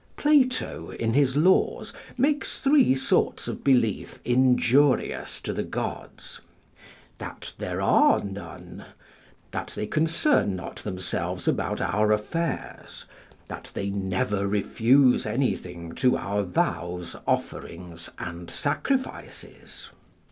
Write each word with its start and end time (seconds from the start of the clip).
Plato 0.17 0.89
in 0.89 1.13
his 1.13 1.37
Laws, 1.37 1.93
makes 2.17 2.57
three 2.57 2.95
sorts 2.95 3.47
of 3.47 3.63
belief 3.63 4.17
injurious 4.25 5.39
to 5.41 5.53
the 5.53 5.61
gods; 5.61 6.41
"that 7.19 7.53
there 7.59 7.79
are 7.83 8.19
none; 8.19 8.83
that 9.51 9.73
they 9.75 9.85
concern 9.85 10.55
not 10.55 10.77
themselves 10.77 11.47
about 11.47 11.79
our 11.81 12.11
affairs; 12.11 13.05
that 13.47 13.69
they 13.75 13.91
never 13.91 14.47
refuse 14.47 15.27
anything 15.27 15.91
to 15.93 16.17
our 16.17 16.41
vows, 16.41 17.15
offerings, 17.27 18.09
and 18.17 18.49
sacrifices." 18.49 19.91